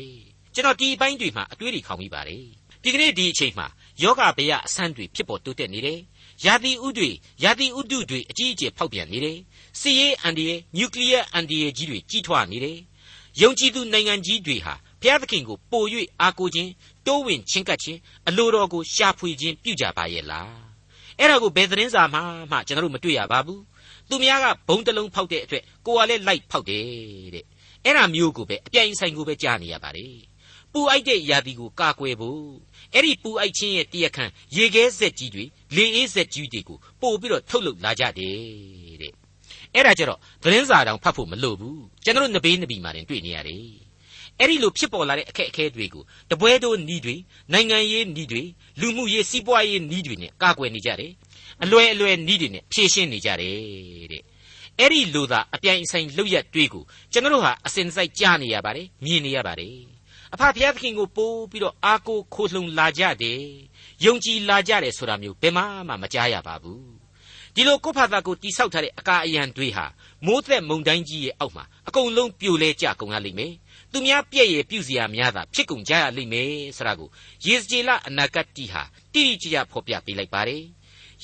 [0.55, 2.45] ကျွန်တော်ဒီအပိုင်းတွေမှာအတွေးတွေခေါင်မိပါတယ်
[2.83, 3.67] ဒီကနေ့ဒီအချိန်မှာ
[4.03, 6.01] ယောဂဗျာအဆန်းတွေဖြစ်ပေါ်တိုးတက်နေတယ်
[6.45, 7.11] ရာသီဥတွေ
[7.45, 9.39] ရာသီဥတုတွေအကြီးအကျယ်ဖောက်ပြန်နေတယ်
[9.81, 12.79] စစ်ရေးအန်ဒီရဲ့နျူကလ িয়ার အန်ဒီရဲ့ကြီးတွေကြီးထွားနေတယ်
[13.41, 15.85] ယုံကြည်သူနိုင်ငံကြီးတွေဟာဘုရားသခင်ကိုပို၍
[16.21, 16.71] အားကိုးခြင်း
[17.07, 20.55] တိုးဝင်ချင်းကပ်ခြင်းအလိုတော်ကိုရှာဖွေခြင်းပြုကြပါရဲ့လား
[21.19, 23.63] အဲ့ဒါကိုဘယ်သတင်းစာမှမှကျွန်တော်တို့မတွေ့ရပါဘူး
[24.09, 26.85] သူများကဘုံတလုံးဖောက်တဲ့အတွက်ကိုကလည်းလိုက်ဖောက်တယ်
[27.35, 27.45] တဲ့
[27.85, 30.17] အဲ့ဒါမျိုးကိုပဲအပြိုင်ဆိုင်ကိုပဲကြားနေရပါတယ်
[30.73, 32.45] ပူအိုက်တဲ့ယာတီကိုကာကွယ်ဖို့
[32.95, 35.45] အဲ့ဒီပူအိုက်ခြင်းရဲ့တရခန့်ရေခဲဆက်ကြီးတွေ
[35.77, 39.24] လေအေးဆက်ကြီးတွေကိုပို့ပြီးတော့ထုတ်လုပ်လာကြတယ်တဲ့
[39.75, 43.67] အဲ့ဒါကြတော့သတင်းစာတောင်ဖတ်ဖို့မလိုဘူးကျွန်တော်နဘေးနဘီမှာတင်တွေ့နေရတယ်
[44.41, 47.17] အဲ့ဒီလိုဖြစ်ပေါ်လာတဲ့အခက်အခဲတွေကိုတပွဲတို့ဤတွေ
[47.53, 48.43] နိုင်ငံရေးဤတွေ
[48.81, 51.13] လူမှုရေးစီးပွားရေးဤတွေနဲ့ကာကွယ်နေကြတယ်
[51.63, 54.23] အလွယ်အလွယ်ဤတွေနဲ့ဖြည့်ရှင်းနေကြတယ်တဲ့
[54.79, 59.77] အဲ့ဒီလိုသာအပြိုင်ဆိုင်လောက်ရတွေကိုကျွန်တော်တို့ဟာအစင်စိုက်ကြားနေရပါတယ်မြင်နေရပါတယ်
[60.35, 63.43] အဖဖျားသခင်ကိုပို့ပြီးတော့အာကိုခိုလှုံလာကြတယ်
[64.05, 67.04] ယုံကြည်လာကြတယ်ဆိုတာမျိုးဘယ်မှမှမကြားရပါဘူး
[67.55, 69.87] ဒီလိုကိုယ့်ဖာသာကိုတိဆောက်ထားတဲ့အကာအယံတွေဟာ
[70.27, 73.53] မိုးသက်မုန်တိုင်းကြီးရဲ့အောက်မှာအကုန်လုံးပြိုလဲကျကုန်ရလိမ့်မယ်
[73.93, 77.09] သူများပြည့်ရဲ့ပြုစရာများတာဖြစ်ကုန်ကြရလိမ့်မယ်ဆိုတာကို
[77.47, 78.83] ယေစကြည်လအနာဂတ်တီဟာ
[79.13, 80.63] တိတိကျကျဖော်ပြပေးလိုက်ပါတယ်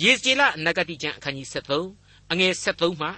[0.02, 3.08] ယေစကြည်လအနာဂတ်တီကျမ်းအခန်းကြီး73အငယ်73မှ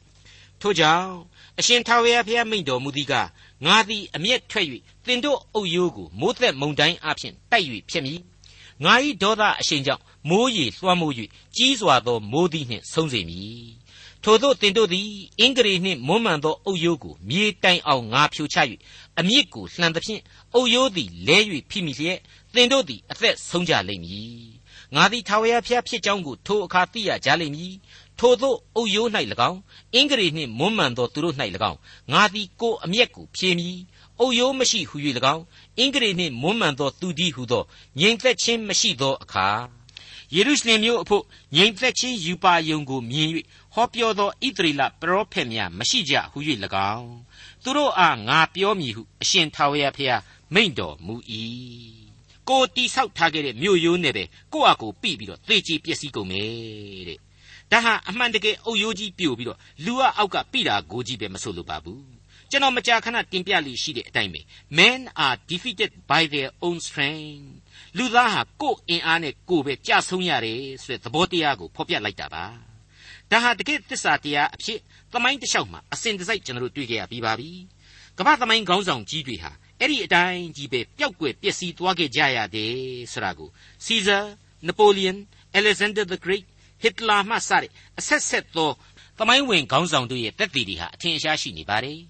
[0.00, 1.10] 16ထို့ကြောင့်
[1.58, 3.14] အရှင်ထာဝရဘုရားမိန့်တော်မူသည်က
[3.66, 4.66] ငါသည်အမျက်ထွက်၍
[5.06, 8.20] သင်တို့အုပ်ရိုးကိုမိုးသက်မုန်တိုင်းအဖျင်တိုက်၍ဖြစ်မည်
[8.84, 11.14] ငါ၏ဒေါသအရှိန်ကြောင့်မိုးရေလွှမ်းမိုး၍
[11.56, 13.66] ကြီးစွာသောမိုးသည်နှင့်ဆုံးစေမည်
[14.24, 15.08] ထို့သောတင်တို့သည်
[15.40, 18.58] အင်္ဂရိနှင့်မွမ်းမံသောအုပ်ရိုးကိုမြေတိုင်အောင်ငါဖြိုချ၍
[19.18, 20.20] အမြစ်ကိုလှန်သဖြင့်
[20.54, 21.38] အုပ်ရိုးသည်လဲ၍
[21.70, 22.18] ဖိမိလျက်
[22.54, 24.42] တင်တို့သည်အသက်ဆုံးကြလိမ့်မည်
[24.94, 27.72] ငါသည်ထာဝရဘုရားဖြစ်ကြောင်းကိုထိုအခါသိရကြလိမ့်မည်
[28.18, 29.08] ထိုသို့အုပ်ရိုး၌၎
[29.48, 29.58] င်း
[29.94, 31.34] အင်္ဂရိနှင့်မွမ်းမံသောသူတို့၌၎
[31.70, 31.78] င်း
[32.12, 33.78] ငါသည်ကိုအမျက်ကိုဖြေမည်
[34.22, 34.96] အုပ်ရိုးမရှိဟု၍၎
[35.34, 35.44] င်း
[35.78, 37.64] အင်္ဂရိနှင့်မွမ်းမံသောသူသည်ဟုသော
[38.00, 39.48] ငြိမ်သက်ခြင်းမရှိသောအခါ
[40.34, 41.24] ယေရုရှလင်မြို့အဖို့
[41.56, 43.28] ငြိမ်သက်ခြင်းယူပါယုံကိုမြင်၍
[43.74, 46.38] ဟောပြောသောဣသရေလပရောဖက်များမရှိကြဟု၍၎
[46.94, 47.12] င်း
[47.62, 50.22] သူတို့အားငါပြောမည်ဟုအရှင်ထာဝရဘုရား
[50.54, 51.14] မိန့်တော်မူ၏
[52.48, 57.18] ကိုတီဆောက်ထားခဲ့တဲ့မြို့ရိုးနဲ့ပဲကိုယ့်အကိုပြပြီးတော့သေချီပျက်စီးကုန်မယ်တဲ့
[57.70, 62.11] ဒါဟာအမှန်တကယ်အုပ်ရိုးကြီးပြို့ပြီးတော့လူကအောက်ကပြတာကိုကြီးပဲမဆိုလိုပါဘူး
[62.52, 64.40] ကျွန်တော်မကြာခဏတင်ပြလိရှိတဲ့အတိုင်းပဲ
[64.78, 67.48] men are defeated by their own strength
[67.96, 72.44] လူသားဟာကိုယ်အင်အားနဲ့ကိုယ်ပဲကြဆုံးရတယ်ဆိုတဲ့သဘောတရားကိုဖော်ပြလိုက်တာပါ
[73.30, 74.78] ဒါဟာတကယ်သစ္စာတရားအဖြစ်
[75.12, 77.50] သမိုင်းတစ်လျှောက်မှာအစဉ်တစိုက်ကျွန်တော်တို့တွေ့ကြရပြီးပါပြီ
[78.18, 82.74] ကမ္ဘာသမိုင်းခေါင်းဆောင်ကြီးတွေဟာအဲ့ဒီအတိုင်းကြီးပဲပျောက်ကွယ်ပျက်စီးသွားခဲ့ကြရတယ်
[83.12, 83.48] ဆိုတာကို
[83.84, 84.24] Caesar
[84.66, 85.16] Napoleon
[85.58, 86.46] Alexander the Great
[86.82, 88.70] ဟစ်တလာမှစတဲ့အဆက်ဆက်သော
[89.18, 92.00] သမိုင်းဝင်ခေါင်းဆောင်တို့ရဲ့တက်သေးတွေဟာအထင်ရှားရှိနေပါတယ်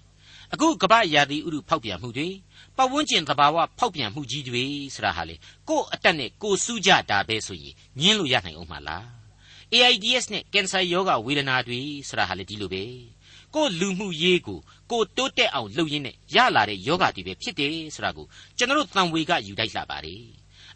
[0.53, 2.29] အခုကမ္ဘာရာသီဥတုဖောက်ပြန်မှုတွေ
[2.77, 4.63] ပတ်ဝန်းကျင်သဘာဝဖောက်ပြန်မှုကြီးတွေ
[4.95, 5.35] ဆိုတာဟာလေ
[5.69, 9.05] ကို့အတက်နဲ့ကိုစူးကြတာပဲဆိုရင်ညင်းလို့ရနိုင်အောင်မလား
[9.73, 12.83] AIDS နဲ့ကင်ဆာယောဂဝေဒနာတွေဆိုတာဟာလေဒီလိုပဲ
[13.55, 14.59] ကိုလူမှုရေးကို
[14.91, 18.25] ကိုတိုးတက်အောင်လုပ်ရင်းနဲ့ရလာတဲ့ယောဂတွေပဲဖြစ်တယ်ဆိုတာကို
[18.57, 20.23] ကျွန်တော်တို့သံဝေကယူလိုက်လာပါတယ်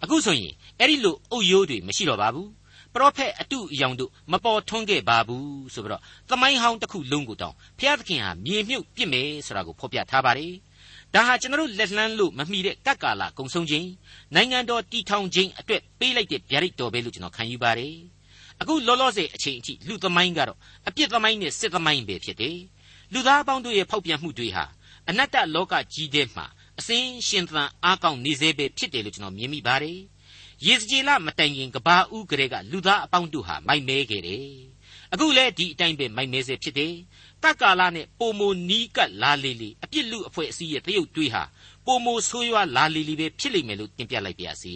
[0.03, 2.56] အခုဆိုရင်အဲ့ဒီလိုအုပ်ရိုးတွေမရှိတော့ပါဘူးပ
[3.01, 10.53] ရောဖက်အတုအယောင်တို့မပေါ်ထွန်းခဲ့ပါဘူးဆိုပြီးတော့သမိုင်းဟောင်းတစ်ခုလုံးကိုတောင်ဘုရားသခင်ဟာမြေမြုပ်ပြစ်မယ်ဆိုတာကိုဖော်ပြထားပါတယ်
[11.13, 13.87] ဒါဟာကျွန်တော်တို့လက်လှမ်းလို့မမီတဲ့ကပ်ကာလကုံဆုံးခြင်း
[14.35, 17.95] နိုင်ငံတော်တည်ထောင်ခြင်းအတွက်ပေးလိုက်တဲ့ဗျာဒိတ်တော်ပဲလို့ကျွန်တော်ခံယူပါတယ်
[18.61, 22.57] အခုလောလောဆယ်အချိန်အထိလူသမိုင်းကတော့အပြစ်သမိုင်းနဲ့စစ်သမိုင်းပဲဖြစ်တယ်
[23.13, 24.65] လူသားအပေါင်းတို့ရဲ့ဖောက်ပြန်မှုတွေဟာ
[25.09, 26.45] အနတ္တလောကကြီးထဲမှာ
[26.79, 29.99] အစင်းရှင်သန်အားကောင်းနေစေပဲဖြစ်တယ်လို့ကျွန်တော်မြင်မိပါတယ်
[30.65, 34.47] ယေစကြည်လမတိုင်ခင်ကဘာဦးကလေးကလူသားအပေါင်းတို့ဟာမိုက်မဲခဲ့တယ်
[35.13, 36.93] အခုလည်းဒီအတိုင်းပဲမိုက်မဲစေဖြစ်တယ်
[37.43, 41.43] တက္ကာလနဲ့ပိုမိုနီးကပ်လာလေလေအပြစ်လူအဖွဲ့အစည်းရဲ့တရုတ်တွေးဟာ
[41.85, 44.75] ပိုမိုဆိုးရွားလာလေလေပဲဖြစ်လိမ့်မယ်လို့တင်ပြလိုက်ပါရစေ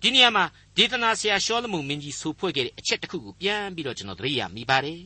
[0.00, 0.44] ဒီနေရာမှာ
[0.76, 5.00] ဒေသနာဆရာရှောလမုန်မင်းကြီးဆိုဖွဲ့ခဲ့တဲ့အချက်တစ်ခုကိုပြန်ပြီးတော့ကျွန်တော်သတိရမိပါတယ်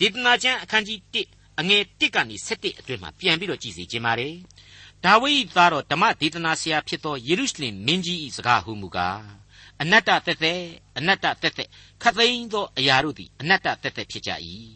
[0.00, 4.34] ဒေသနာကျမ်းအခန်းကြီး1အငယ်1ကနေ7အတွင်းမှာပြန်ပြီးတော့ကြည်စီခြင်းပါတယ်
[5.04, 9.22] ဒါဝိဒ်သားတော်ဓမ္မဒေသနာဆရာဖြစ်သောယေရုရှလင်မင်းကြီး၏စကားဟုမူကား
[9.82, 10.62] အနတ္တသက်သက်
[10.98, 11.68] အနတ္တသက်သက်
[12.02, 14.30] ခသိန်းသောအရာတို့သည်အနတ္တသက်သက်ဖြစ်ကြ၏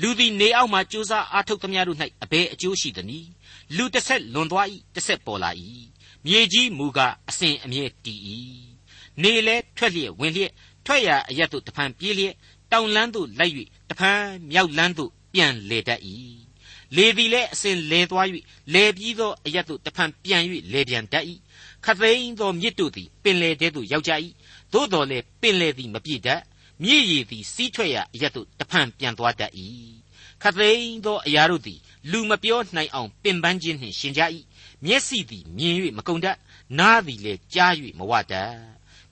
[0.00, 3.28] လူသည်နေအောက်မှကြိုးစားအားထုတ်သမျှတို့၌အဘယ်အကျိုးရှိသနည်း
[3.76, 5.50] လူတစ်ဆက်လွန်သွား၏တစ်ဆက်ပေါ်လာ၏
[6.26, 8.20] မြေကြီးမူကားအစဉ်အမြဲတည်၏
[9.22, 10.52] နေလဲထွက်လျက်ဝင်လျက်
[10.86, 12.34] ထွက်ရအရတ်တို့တဖန်ပြေးလျက်
[12.72, 13.54] တောင်လန်းသို့လိုက်၍
[13.90, 16.00] တဖန်မြောက်လန်းသို့ပြန်လေတတ်၏
[16.96, 18.26] လေသည်လည်းအစဉ်လဲသွား၍
[18.74, 21.24] လဲပြီးသောအရတ်တို့တဖန်ပြန်၍လဲပြန်တတ်၏
[21.84, 24.12] ခသိန်းသောမြစ်တို့သည်ပင်လေတဲသို့ရောက်ကြ၏
[24.72, 26.40] သို့တော်လည်းပင်လေသည်မပြည့်တတ်
[26.82, 29.52] မြည်ရည်သည်စီးထွက်ရအရတ်တို့တဖန်ပြန်သွားတတ်၏
[30.42, 31.78] ခသိန်းသောအရာတို့သည်
[32.10, 34.22] လူမပြောနိုင်အောင်ပင်ပန်းခြင်းနှင့်ရှင်ကြ၏
[34.84, 36.36] မျက်စိသည်မြင်၍မကုန်တတ်
[36.78, 38.52] နားသည်လည်းကြား၍မဝတတ်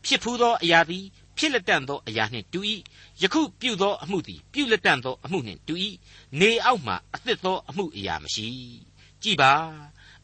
[0.04, 1.04] ဖြစ်ဖူးသောအရာသည်
[1.38, 2.60] ဖြစ်လက်တန့်သောအရာနှင့်တူ၏
[3.22, 5.74] ယခုပြုသောအမှုသည်ပြုလက်တန့်သောအမှုနှင့်တူ၏
[6.40, 8.48] နေအောက်မှအသစ်သောအမှုအရာမရှိ
[9.22, 9.52] ကြည်ပါ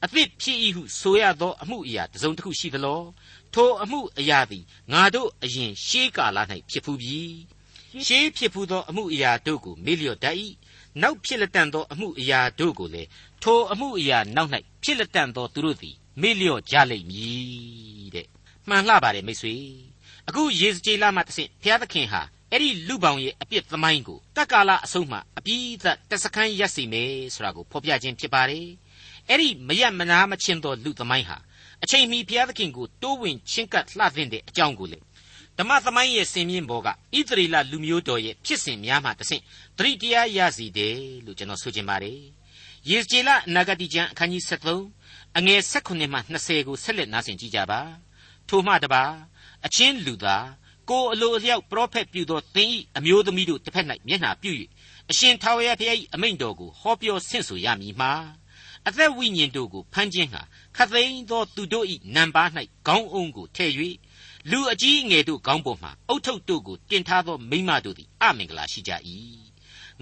[0.04, 3.02] အသစ်ဖြစ်၏ဟုဆိုရသောအမှုအရာတစ်စုံတစ်ခုရှိသလော
[3.54, 6.38] ထိုအမှုအရာသည်ငါတို့အရင်ရှေးကာလ၌
[6.70, 7.20] ဖြစ်ဖူးပြီ
[8.06, 10.36] ရှေးဖြစ်ဖူးသောအမှုအရာတို့ကိုမေ့လျော့တတ်၏
[11.02, 13.08] နောက်ဖြစ်လက်တန့်သောအမှုအရာတို့ကိုလည်း
[13.42, 14.50] ထိုအမှုအရာနောက်၌
[14.82, 18.26] ဖြစ်လက်တန့်သောသူတို့သည်မေ့လျော့ကြလိမ့်မည်တဲ့
[18.68, 19.54] မှန်လှပါတယ်မိတ်ဆွေ
[20.30, 28.66] အခုယေစကြည်လာမှတဆင့်ဘုရားသခင်ဟာအဲ့ဒီလူပောင်ရဲ့အပြစ်သမိုင်းကိုတက္ကာလအဆုံးမှအပြည့်သက်တစခန်းရက်စီမယ်ဆိုတာကိုဖော်ပြခြင်းဖြစ်ပါတယ်
[29.28, 31.36] အဲ့ဒီမရမနာမချင်းသောလူသမိုင်းဟာ
[31.82, 34.98] အချိန်မီဘုရားသခင်ကိုတိုးဝင်ချင်းကပ်လှသင့်တဲ့အကြောင်းကိုလေ
[35.58, 36.92] ဓမ္မသမိုင်းရဲ့စင်မြင့်ဘောကဣ
[37.28, 39.42] သရေလလူမျိုးတော်ရဲ့ဖြစ်စဉ်များမှတဆင့်
[39.78, 42.20] သတိတရားရစီတယ်လို့ကျွန်တော်ဆိုချင်ပါတယ်
[42.88, 44.42] ယေစကြည်လအနာဂတိကျမ်းအခန်းကြီး
[44.90, 47.80] 73အငယ်16မှ20ကိုဆက်လက်နားဆင်ကြကြပါ
[48.48, 49.04] ထိုမှတပါ
[49.66, 50.46] အချင်းလူသား
[50.90, 54.50] ကိုအလိုအလျောက်ပရောဖက်ပြုသောသင်၏အမျိုးသမီးတို့တစ်ဖက်၌မျက်နှာပြု၍
[55.10, 58.12] အရှင်ထာဝရဘုရား၏အမိန့်တော်ကိုဟောပြောဆင့်ဆိုရမည်မှာ
[58.88, 60.42] အသက်ဝိညာဉ်တို့ကိုဖမ်းခြင်းဟာ
[60.76, 62.48] ခသိန်းသောသူတို့၏နံပါး၌
[62.86, 63.72] ခေါင်းအုံးကိုထည့်၍
[64.50, 68.92] လူအကြီးအငယ်တို့ခေါင်းပေါ်မှအုတ်ထုပ်တို့ကိုတင်ထားသောမိမတို့သည်အမင်္ဂလာရှိကြ၏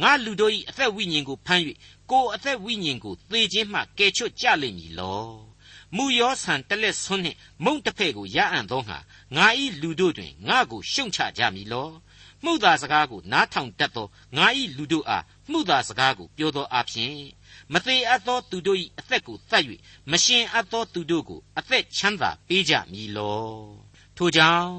[0.02, 1.62] ငါလူတို့၏အသက်ဝိညာဉ်ကိုဖမ်း၍
[2.10, 5.48] ကိုအသက်ဝိညာဉ်ကိုသေခြင်းမှကယ်ချွတ်ကြလိမ့်မည်လော
[5.96, 8.98] မူယောဆန်တလက်ဆွန်းနှင့်မုံတစ်ဖဲ့ကိုရအံ့သောငါ
[9.36, 11.88] ငါဤလူတို့တွင်ငါကိုရှုံချကြမည်လော
[12.44, 17.14] မှုသာစကားကိုနားထောင်တတ်သောငါဤလူတို့အားမှုသာစကားကိုပြောသောအဖြစ်
[17.72, 19.64] မသေးအပ်သောသူတို့၏အသက်ကိုသတ်၍
[20.10, 23.48] မရှင်အပ်သောသူတို့ကိုအသက်ချမ်းသာပေးကြမည်လော
[24.16, 24.74] ထိုကြောင့်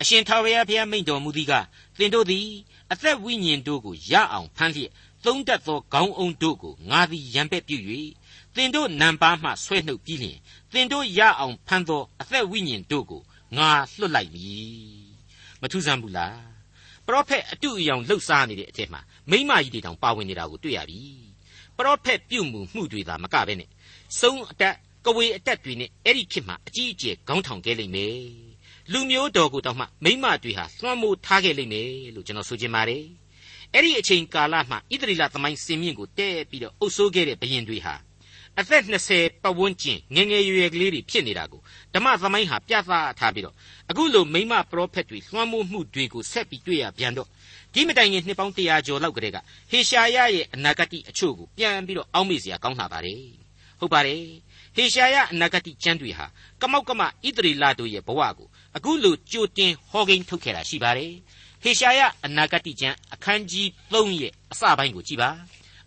[0.00, 1.52] အရှင်ထာဝရဘုရားမိန့်တော်မူသည်က
[1.98, 2.48] သင်တို့သည်
[2.92, 4.90] အသက်ဝိညာဉ်တို့ကိုရအောင်ဖမ်းလျက်
[5.24, 7.76] သုံးတတ်သောခေါင်းအုံတို့ကိုငါသည်ရံပက်ပြု၍
[8.54, 10.38] သင်တို့နံပါမှဆွဲနှုတ်ပြီးလျင်
[10.72, 13.22] သင်တို့ရအောင်ဖမ်းသောအသက်ဝိညာဉ်တို့ကို
[13.58, 15.04] ငါလွတ်လိုက်မည်
[15.60, 16.38] မထူးဆန်းဘူးလား
[17.06, 21.00] ပရောဖက်အတုအယောင်လှုပ်ရှားနေတဲ့အထက်မှာမိမကြီးတွေတောင်ပါဝင်နေတာကိုတွေ့ရပြီ
[21.76, 23.68] ပရောဖက်ပြုမှုမှုတွေသာမကဘဲနဲ့
[24.20, 28.18] စုံအတက်ကဝေအတက်တွေနဲ့အဲ့ဒီခေတ်မှာအကြီးအကျယ်ခေါင်းထောင်ခဲ့လိမ့်မယ်
[28.92, 33.04] လူမျိုးတော်ကိုတောင်မှမိမတွေဟာလွှမ်းမိုးထားခဲ့လိမ့်မယ်လို့ကျွန်တော်ဆိုချင်ပါတယ်
[33.72, 37.94] အဲ့ဒီအချိန်ကာလမှာဣသရေလသမိုင်းစင်မြင့်ကိုတဲပြီးတော့အုပ်ဆိုးခဲ့တဲ့ဘရင်တွေဟာ
[38.60, 41.60] အသက်20ပတ်ဝန်းကျင်ငငယ်ရွယ်ရွယ်ကလေးတွေဖြစ်နေတာကို
[41.94, 43.54] ဓမ္မသမိုင်းဟာပြသထားပြီးတော့
[43.90, 47.28] အခုလိုမိမပရောဖက်တွေလွှမ်းမိုးမှုတွေကိုဆက်ပြီးတွေ့ရပြန်တော့
[47.74, 49.38] ဒီမတိုင်ခင်နှစ်ပေါင်း100ကျော်လောက်ကတည်းက
[49.70, 53.22] ဟေရှာယရဲ့အနာဂတ်အချို့ကိုပြန်ပြီးတော့အောက်မေ့စရာကောင်းလာပါတယ်
[53.80, 54.22] ဟုတ်ပါတယ်
[54.76, 56.26] ဟေရှာယအနာဂတ်ကျမ်းတွေဟာ
[56.60, 61.12] ကမောက်ကမဣသရေလတို့ရဲ့ဘဝကိုအခုလိုကြိုတင်ဟောကိန်းထုတ်ခဲ့တာရှိပါတယ်
[61.62, 65.30] ဟေရှာယအနာဂတ်ကျမ်းအခန်းကြီး3ရဲ့အအစပိုင်းကိုကြည်ပါ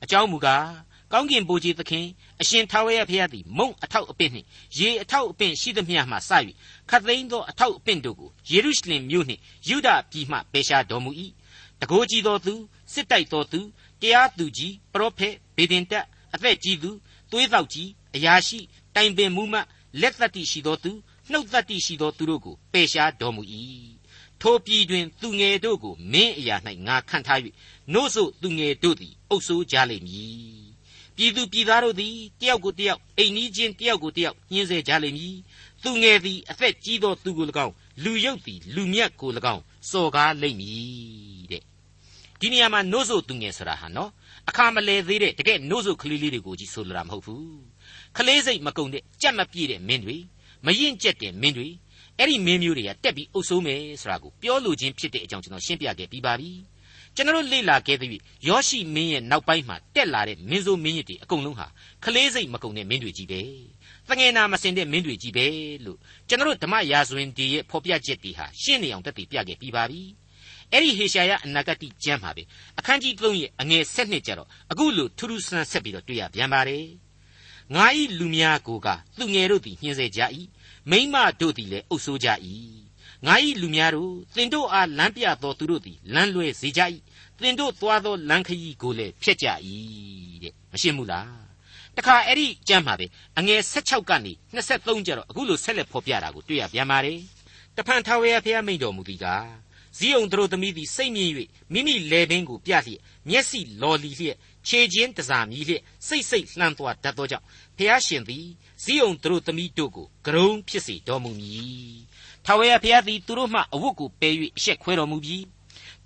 [0.04, 2.06] အကြောင်းမူကား ကောင်းကင်ဘိုးကြီးသခင်
[2.42, 6.32] အရှင်ထာဝရဘုရားသည်မုံအထောက်အပင့်နှင့်ရေအထောက်အပင့်ရှိသမျှမှစ၍
[6.90, 11.12] ခတ်သိမ်းသောအထောက်အပင့်တို့ကိုယေရုရှလင်မြို့နှင့်ယူဒပြည်မှပယ်ရှားတော်မူ၏
[11.82, 12.54] တကိုးကြီးသောသူ
[12.94, 13.60] စစ်တိုက်သောသူ
[14.02, 16.92] တရားသူကြီးပရောဖက်ဗေဒင်တက်အသက်ကြီးသူ
[17.32, 18.60] သွေးသောကြီးအရာရှိ
[18.96, 19.60] တိုင်ပင်မှုမှ
[20.02, 20.92] လက်သက်တိရှိသောသူ
[21.32, 23.44] နှုတ်သက်တိရှိသောသူတို့ကိုပယ်ရှားတော်မူ၏
[24.42, 26.56] ထိုပြည်တွင်သူငယ်တို့ကိုမင်းအရာ၌
[26.88, 27.40] ငါခန့်ထား၍
[27.94, 30.67] နို့ဆိုသူငယ်တို့သည်အုပ်ဆိုးကြလိမ့်မည်
[31.18, 35.36] ပြည်သူပြည်သားတို့သည်တယောက်ကိုတယောက်အိမ်နီးချင်းတယောက်ကိုတယောက်ညှင်းဆဲကြလိမ့်မည်
[35.84, 41.64] သူငယ်သည်အသက်ကြီးသောသူကို၎င်းလူရုပ်သည်လူမြတ်ကို၎င်းစော်ကားလိမ့်မည်တဲ့
[42.40, 44.10] ဒီနေရာမှာနို့ဆိုသူငယ်ဆိုတာဟာနော်
[44.50, 47.58] အခါမလဲသေးတဲ့တကယ်နို့ဆိုကလေးလေးတွေကိုကြီးဆိုလိုတာမဟုတ်ဘူး
[48.18, 50.18] ကလေးစိတ်မကုံတဲ့ကြက်မပြည့်တဲ့မင်းတွေ
[50.66, 51.68] မရင်ကျက်တဲ့မင်းတွေ
[52.18, 56.52] အဲ့ဒီမင်းမျိုးတွေကတက်ပြီးအုပ်ဆိုးမယ်ဆိုတာကိုပြောလိုခြင်းဖြစ်တဲ့အကြောင်းကျွန်တော်ရှင်းပြခဲ့ပြီးပါပြီ
[57.18, 61.68] ကျွန်တော်လေ့လာခဲ့သဖြင့်ယောရှိမင်းရဲ့နောက်ပိုင်းမှာတက်လာတဲ့မင်းဆိုးမင်းရစ်တွေအကုန်လုံးဟာ
[62.04, 63.42] ခလေးစိတ်မကုံတဲ့မင်းတွေကြီးပဲ
[64.10, 65.46] တငယ်နာမစင်တဲ့မင်းတွေကြီးပဲ
[65.86, 70.02] လို့ကျွန်တော်ဓမ္မရာဇဝင်ဒီရဲ့ဖော်ပြချက်တွေဟာရှင်းနေအောင်တက်တည်ပြခဲ့ပြီးပါပြီ
[70.72, 72.44] အဲ့ဒီဟေရှာယအနာဂတိကျမ်းမှာပဲ
[72.80, 76.86] အခန်းကြီး3ရဲ့အငယ်7နှစ်ကျတော့အခုလိုထူးထူးဆန်းဆက်ပြီးတော့တွေ့ရပြန်ပါတယ်
[77.76, 80.22] ငါဤလူများကိုကသူငယ်တို့သည်ညှင်းဆဲကြ၏
[80.90, 82.30] မိမတို့သည်လည်းအုပ်ဆိုးကြ၏
[83.26, 86.82] ငါဤလူများတို့သင်တို့အားလမ်းပြသောသူတို့သည်လမ်းလွဲစေကြ၏
[87.42, 89.48] သင်တို့သွားသောလမ်းခရီးကိုလည်းဖျက်ကြ၏
[90.44, 91.48] တဲ့မရှင်းဘူးလား
[91.98, 93.06] တခါအဲ့ဒီကျမ်းမှာပဲ
[93.38, 97.20] အငယ်16ကနေ23ကျတော့အခုလိုဆက်လက်ဖော်ပြတာကိုတွေ့ရပြန်ပါတယ်
[97.76, 99.48] တဖန်ထာဝရဘုရားမိန့်တော်မူသည်ကား
[99.98, 101.34] ဇီးုံတို့သမီးသည်စိတ်မြင့်၍
[101.74, 107.46] မိမိလေပင်ကိုပြလျက်မျက်စိလော်လီလျက်ခြေချင်းတစားမြည်လျက်စိတ်စိတ်လှမ်းသွားတတ်သောကြောင့်
[107.78, 108.46] ဖျားရှင်သည်
[108.84, 111.98] ဇီးုံတို့သမီးတို့ကိုဂရုံဖြစ်စေတော်မူမည်
[112.46, 115.44] ထာဝရဘုရားသည်သူတို့မှအဝတ်ကိုပယ်၍အရှက်ခွဲတော်မူပြီး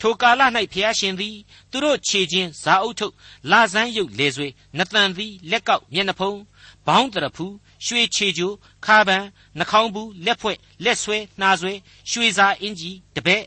[0.02, 0.42] ထိုကာလ၌
[0.74, 1.36] ဖျားရှင်သည်
[1.72, 3.14] သူတို့ခြေချင်းဇာအုပ်ထုတ်
[3.52, 6.40] လာဇန်းရုပ်လေဆွေနတန်သည်လက်ကောက်မျက်နှဖုံး
[6.88, 7.54] ဘောင်းတရဖူး
[7.86, 8.52] ရွှေခြေကြို
[8.86, 9.24] ခါပန်
[9.58, 11.74] နှာခေါင်းဘူးလက်ဖွဲ့လက်ဆွဲနှာဆွဲ
[12.12, 13.46] ရွှေစာအင်ကြီးတပည့်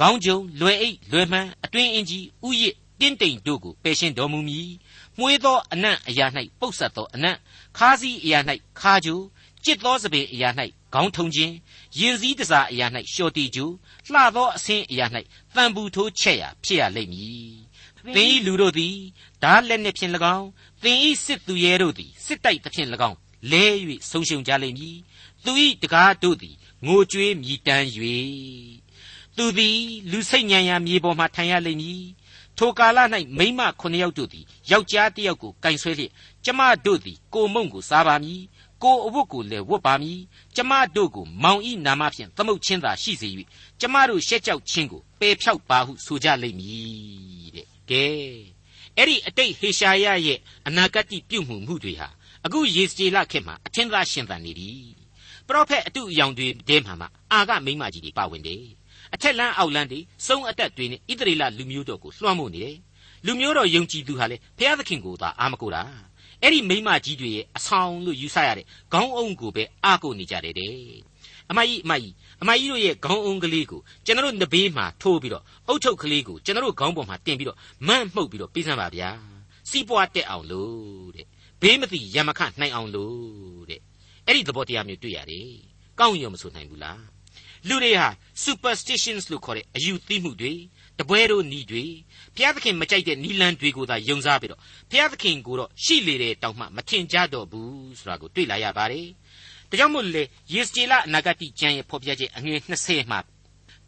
[0.00, 2.66] ခေါင်းကျုံလွယ်အိတ်လွယ်မှန်အတွင်းအင်ကြီးဥယျ
[3.00, 4.70] တင်းတိမ်တို့ကိုပယ်ရှင်းတော်မူမည်
[5.18, 6.26] မွေးသောအနံ့အရာ၌
[6.60, 7.36] ပုတ်ဆက်သောအနံ့
[7.78, 8.38] ခါးစည်းအရာ၌
[8.80, 9.20] ခါကြို
[9.64, 10.48] ကြစ်သောစပင်အရာ၌
[10.94, 11.54] ခေါင်းထုံခြင်း
[11.98, 13.66] ရင်စည်းတစားအရာ၌လျှော်တီကျူ
[14.12, 15.06] လှသောအဆင်းအရာ၌
[15.54, 17.54] တန်ဘူးထိုးချက်ရာဖြစ်ရလိမ့်မည်
[18.14, 18.96] သင်ဤလူတို့သည်
[19.42, 20.48] ဓာလက်နှင့်ဖြင့်၎င်း
[20.82, 23.18] သင်ဤစစ်သူရဲတို့သည်စစ်တိုက်သဖြင့်၎င်း
[23.50, 23.64] လဲ၍
[24.10, 24.98] ဆုံးရှုံကြလိမ့်မည်
[25.44, 26.54] သူဤတကားတို့သည်
[26.86, 27.86] ငိုကြွေးမြည်တမ်း၍
[29.36, 29.78] သူသည်
[30.10, 32.04] လူစိတ်ညံရာမြေပေါ်မှထိုင်ရလိမ့်မည်
[32.58, 32.98] ထိုကာလ၌
[33.38, 36.12] မိမခုနှစ်ယောက်တို့သည်ယောက်ျားတစ်ယောက်ကိုကင်ဆွဲလျက်
[36.44, 38.42] ကျမတို့သည်ကိုမုံကိုစားပါမည်
[38.82, 40.20] ကိုအဝတ်ကိုလည်းဝတ်ပါမည်
[40.56, 43.28] ကျမတို့ကိုမောင်ဤနာမဖြင့်သမုတ်ချင်းသာရှိစေ၍
[43.80, 48.06] ကျမတို့ရှက်ကြောက်ခြင်းကိုပယ်ဖြောက်ပါဟုဆိုကြလိမ့်မည်တဲ့ကဲ
[48.96, 52.08] အဲ့ဒီအတိတ်ဟေရှာယရဲ့အနာဂတ်ပြုမှုမှုတွေဟာ
[52.44, 54.70] အခုယေစကျေလခေတ်မှာအထင်သာရှင်သန်နေပြီ
[55.48, 58.62] ပရောဖက်အတုအယောင်တွေတဲမှာမှအာကမိမကြီးတွေပါဝင်တယ်
[59.14, 62.76] အထက်လန်းအောက်လန်းတွေစုံအတက်တွေနဲ့ဣသရေလလူမျိုးတော်ကိုလွှမ်းမိုးနေတယ်
[63.26, 65.82] လူမျိုးတော်ယုံကြည်သူဟာလေဘုရားသခင်ကိုသာအာမကိုတာ
[66.44, 70.74] အဲ့ဒီမိမကြီးတွေရဲ့အဆောင်လို့ယူဆရတဲ့ခေါင်းအုံကိုပဲအာကိုနေကြတယ်တဲ့
[71.50, 79.10] အမကြီးအမကြီးအမကြီးတို့ရဲ့ခေါင်းအုံကလေးကိုကျွန်တော်တို့နဘေးမှာထိုးပြီးတော့အုတ်ထုတ်ကလေးကိုကျွန်တော်တို့ခေါင်းပေါ်မှာတင်ပြီးတော့မန့်မှုတ်ပြီးတော့ပေးစမ်းပါဗျာ
[79.70, 81.26] စီးပွားတက်အောင်လို့တဲ့
[81.60, 83.80] ဘေးမသိရမခနိုင်အောင်လို့တဲ့
[84.26, 85.50] အဲ့ဒီသဘောတရားမျိုးတွေ့ရတယ်
[85.98, 87.02] ကောင်းရုံမဆိုနိုင်ဘူးလား
[87.68, 88.08] လူတွေဟာ
[88.44, 90.52] superstitions လို့ခေါ်တဲ့အယူသိမှုတွေ
[90.98, 91.84] တပွဲတို့ဤတွေ
[92.36, 99.06] ဘုရားသခင်မကြိုက်တဲ့နီလန်းတွေကိုသာယုံစားပြီးတော့ဘုရားသခင်ကိုတော့ရှိလေတဲ့တောင်မှမထင်ကြတော့ဘူးဆိုတာကိုတွေ့လာရပါတယ်။
[99.70, 103.18] ဒါကြောင့်မို့လေယေစကျေလအနာဂတိကျမ်းရဲ့ဖော်ပြချက်အငယ်20မှာ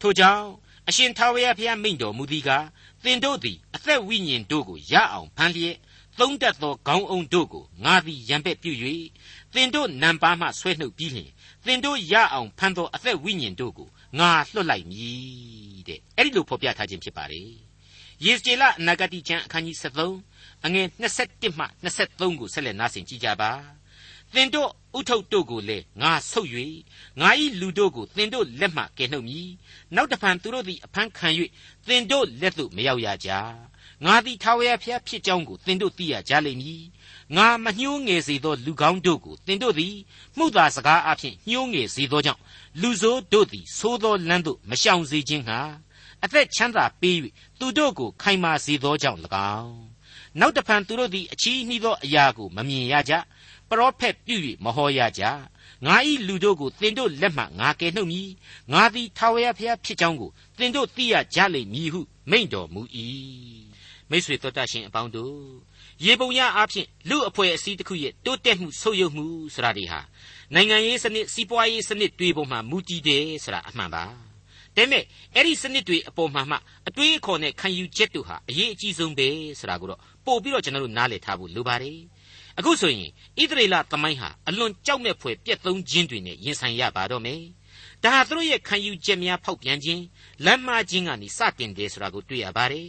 [0.01, 0.47] ထို့ကြောင့်
[0.89, 2.67] အရှင်ထာဝရဘုရားမိန့်တော်မူသည်ကား
[3.05, 5.77] သင်တို့သည်အသက်ဝိညာဉ်တို့ကိုရအောင်ဖန်လျက်
[6.19, 8.73] သုံးတတ်သောခေါင်းအုံတို့ကိုငါသည်ရံပက်ပြု၍
[9.55, 11.31] သင်တို့နံပါးမှဆွဲနှုတ်ပြီးလျှင်
[11.65, 17.35] သင်တို့ရအောင်ဖန်သောအသက်ဝိညာဉ်တို့ကိုငါလွှတ်လိုက်မည်တဲ့အဲ့ဒီလိုဖော်ပြထားခြင်းဖြစ်ပါတ
[18.21, 23.53] ယ်ယေစကျေလအနာဂတိကျမ်းအခန်းကြီး73အငယ်21မှ23ကိုဆက်လက်နားဆင်ကြကြပါ
[24.35, 26.51] သင်တို့ဥထုပ်တို့ကိုလည်းငါဆုတ်၍
[27.21, 27.29] ငါ၏
[27.61, 29.49] လူတို့ကိုသင်တို့လက်မှကယ်နှုတ်မည်
[29.95, 31.29] နောက်တဖန်သူတို့သည်အဖမ်းခံ၍
[31.87, 33.31] သင်တို့လက်သို့မရောက်ရကြ
[34.05, 36.83] ငါသည်ထာဝရဘုရားဖြစ်ကြောင်းကိုသင်တို့သိရကြလိမ့်မည်
[37.37, 39.95] ငါမညှိုးငယ်စေသောလူကောင်းတို့ကိုသင်တို့သည်
[40.37, 42.41] မှုသာစကားအဖြစ်ညှိုးငယ်စေသောကြောင့်
[42.81, 45.61] လူဆိုးတို့သည်သိုးသောလမ်းသို့မရှောင်စေခြင်းဟာ
[46.25, 47.17] အသက်ချမ်းသာပေး၍
[47.59, 49.21] သူတို့ကိုခိုင်မာစေသောကြောင့်၎
[49.57, 49.77] င်း
[50.41, 53.13] နောက်တဖန်သူတို့သည်အချီးနှီးသောအရာကိုမမြင်ရကြ
[53.69, 55.23] ပရောဖက်ပြု၍မဟောရကြ
[55.87, 58.29] ငါဤလူတို့ကိုသင်တို့လက်မှငါကယ်နှုတ်မည်
[58.73, 62.01] ငါသည်ထာဝရဘုရားဖြစ်ကြောင်းကိုသင်တို့သိရကြလိမ့်မည်ဟု
[62.31, 62.83] မိန့်တော်မူ၏
[64.11, 65.37] မိတ်ဆွေတို့တတ်ရှင်အပေါင်းတို့
[66.05, 70.01] ရေပုံရအားဖြင့်လူအဖွဲ့အစည်းတစ်ခုရဲ့တိုးတက်မှုဆုတ်ယုတ်မှုဆိုတာတွေဟာ
[70.55, 74.26] နိုင်ငံရေးစနစ်စီးပွားရေးစနစ်တွေပေါ်မှာမူတည်တယ်ဆိုတာအမှန်ပါ
[74.77, 76.57] ဒါပေမဲ့အဲ့ဒီစနစ်တွေအပေါ်မှာမှ
[76.89, 81.99] အတွေးအခေါ်နဲ့ခံယူချက်တို့ဟာအရေးအကြီးဆုံးပဲဆိုတာကိုတော့ပို့ပြီးတော့ကျွန်တော်တို့နားလည်ထားဖို့လိုပါတယ်
[82.59, 83.11] အခုဆိုရင်
[83.41, 87.41] ဣသရေလသမိုင်းဟာအလွန်ကြောက်မဲ့ဖွယ်ပြက်သုံးခြင်းတွေနဲ့ရင်ဆိုင်ရပါတော့မယ်
[88.05, 90.03] ဒါဟာသူတို့ရဲ့ခံယူချက်များဖောက်ပြန်ခြင်း
[90.45, 92.89] လမ်းမှားခြင်းကနေစတင်တယ်ဆိုတာကိုတွေ့ရပါတယ်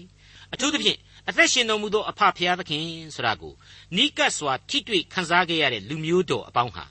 [0.53, 3.53] အထူးသဖြင့်အသက်ရှင်တော်မူသောအဖဖျားသခင်ဆိုတာကို
[3.95, 6.85] နီးကပ်စွာထိတွေ့ခံစားခဲ့ရတဲ့လူမျိုးတော်အပေါင်းဟာ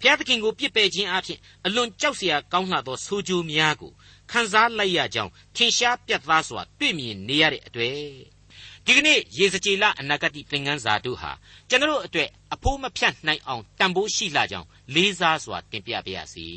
[0.00, 3.92] ဖျားသခင်ကိုပြစ်ပယ်ခြင်းအပြင်အလွန်ကြောက်စရာကောင်းလှသောဆိုးကျိုးများကို
[4.30, 7.98] ခန်းစားလိုက်ရကြောင်းထင်ရှားပြတ်သားစွာတွေ့မြင်နေရတဲ့အတွေ့
[8.86, 11.32] ဒီကနေ့ရေစကြည်လအနာဂတိသင်ခန်းစာတို့ဟာ
[11.68, 16.48] ကျွန်တော်တို့အတွက်အဖိုးမဖြတ်နိုင်အောင်တန်ဖိုးရှိလာကြောင်းလေးစားစွာတင်ပြပါရစေ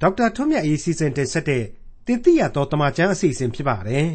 [0.00, 1.64] ဒေါက်တာထွန်းမြတ်အေးစီစဉ်တင်ဆက်တဲ့
[2.06, 4.08] တင်ပြရတော်တမချန်းအစီအစဉ်ဖြစ်ပါတယ်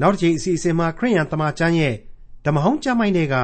[0.00, 1.94] နောက်တစ်ချိန်အစီအစဉ်မှာခရိယန်တမချန်းရဲ့
[2.44, 3.36] ဓမ္မဟောင်းကျမ်းိုင်းတွေက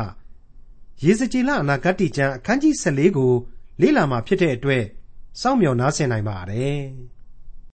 [1.04, 3.32] ရေစကြည်လအနာဂတ်ကျမ်းအခန်းကြီး14ကို
[3.80, 4.84] လေ့လာမှာဖြစ်တဲ့အတွက်
[5.40, 6.80] စောင့်မျှော်နားဆင်နိုင်ပါတယ်။